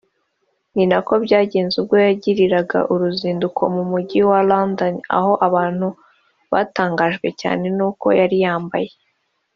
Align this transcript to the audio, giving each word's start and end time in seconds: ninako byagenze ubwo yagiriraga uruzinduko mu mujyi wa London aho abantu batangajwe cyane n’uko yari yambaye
ninako 0.75 1.13
byagenze 1.25 1.73
ubwo 1.81 1.95
yagiriraga 2.05 2.79
uruzinduko 2.93 3.61
mu 3.75 3.83
mujyi 3.91 4.19
wa 4.29 4.39
London 4.49 4.93
aho 5.17 5.31
abantu 5.47 5.87
batangajwe 6.51 7.27
cyane 7.41 7.65
n’uko 7.77 8.05
yari 8.19 8.37
yambaye 8.45 8.91